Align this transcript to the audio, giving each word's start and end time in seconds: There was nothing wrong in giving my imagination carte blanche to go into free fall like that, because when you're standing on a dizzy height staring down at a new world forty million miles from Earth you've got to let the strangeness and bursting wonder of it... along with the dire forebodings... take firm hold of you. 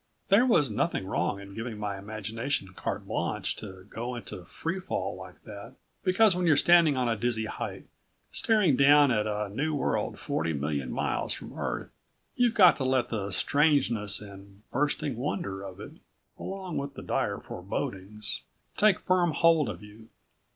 There 0.29 0.47
was 0.47 0.71
nothing 0.71 1.05
wrong 1.05 1.39
in 1.39 1.53
giving 1.53 1.77
my 1.77 1.99
imagination 1.99 2.69
carte 2.69 3.05
blanche 3.05 3.55
to 3.57 3.83
go 3.83 4.15
into 4.15 4.45
free 4.45 4.79
fall 4.79 5.15
like 5.15 5.43
that, 5.43 5.75
because 6.03 6.35
when 6.35 6.47
you're 6.47 6.57
standing 6.57 6.97
on 6.97 7.07
a 7.07 7.15
dizzy 7.15 7.45
height 7.45 7.85
staring 8.31 8.75
down 8.75 9.11
at 9.11 9.27
a 9.27 9.47
new 9.49 9.75
world 9.75 10.17
forty 10.19 10.53
million 10.53 10.91
miles 10.91 11.33
from 11.33 11.55
Earth 11.55 11.91
you've 12.35 12.55
got 12.55 12.75
to 12.77 12.83
let 12.83 13.09
the 13.09 13.29
strangeness 13.29 14.19
and 14.21 14.63
bursting 14.71 15.17
wonder 15.17 15.61
of 15.61 15.79
it... 15.79 15.91
along 16.39 16.77
with 16.77 16.95
the 16.95 17.03
dire 17.03 17.37
forebodings... 17.37 18.41
take 18.75 18.99
firm 19.01 19.33
hold 19.33 19.69
of 19.69 19.83
you. 19.83 20.09